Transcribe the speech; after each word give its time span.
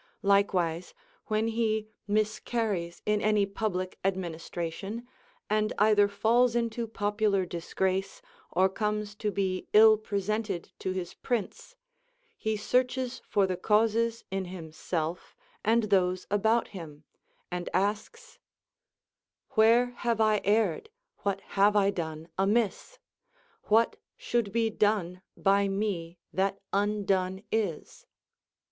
Likewise, 0.23 0.95
when 1.27 1.49
he 1.49 1.87
miscarries 2.07 3.03
in 3.05 3.21
any 3.21 3.45
public 3.45 3.99
administration, 4.03 5.07
and 5.47 5.73
either 5.77 6.07
falls 6.07 6.55
into 6.55 6.87
popular 6.87 7.45
disgrace 7.45 8.19
or 8.51 8.67
comes 8.67 9.13
to 9.13 9.29
be 9.29 9.67
ill 9.73 9.99
presented 9.99 10.71
to 10.79 10.91
his 10.91 11.13
prince, 11.13 11.75
he 12.35 12.57
searches 12.57 13.21
for 13.29 13.45
the 13.45 13.55
causes 13.55 14.23
in 14.31 14.45
himself 14.45 15.35
and 15.63 15.83
those 15.83 16.25
about 16.31 16.69
him, 16.69 17.03
and 17.51 17.69
asks, 17.71 18.39
IVhere 19.51 19.93
have 19.97 20.19
I 20.19 20.41
erred? 20.43 20.89
What 21.19 21.41
have 21.41 21.75
I 21.75 21.91
done 21.91 22.27
amiss? 22.39 22.97
ΛVhat 23.67 23.93
should 24.17 24.51
be 24.51 24.71
done 24.71 25.21
by 25.37 25.67
me 25.67 26.17
that 26.33 26.57
undone 26.73 27.43
is 27.51 28.07